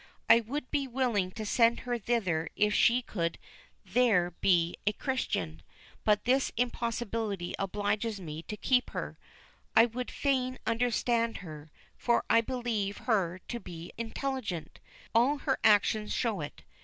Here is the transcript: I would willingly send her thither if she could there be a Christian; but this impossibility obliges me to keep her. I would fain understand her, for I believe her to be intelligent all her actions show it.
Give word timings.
I 0.27 0.39
would 0.39 0.65
willingly 0.73 1.45
send 1.45 1.81
her 1.81 1.99
thither 1.99 2.49
if 2.55 2.73
she 2.73 3.03
could 3.03 3.37
there 3.85 4.31
be 4.31 4.75
a 4.87 4.93
Christian; 4.93 5.61
but 6.03 6.23
this 6.25 6.51
impossibility 6.57 7.53
obliges 7.59 8.19
me 8.19 8.41
to 8.41 8.57
keep 8.57 8.89
her. 8.93 9.19
I 9.75 9.85
would 9.85 10.09
fain 10.09 10.57
understand 10.65 11.37
her, 11.45 11.69
for 11.99 12.23
I 12.31 12.41
believe 12.41 12.97
her 13.05 13.41
to 13.47 13.59
be 13.59 13.91
intelligent 13.95 14.79
all 15.13 15.37
her 15.37 15.59
actions 15.63 16.11
show 16.13 16.41
it. 16.41 16.63